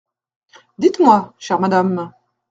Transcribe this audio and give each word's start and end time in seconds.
Dites-moi, 0.79 1.31
chère 1.37 1.59
madame… 1.59 2.11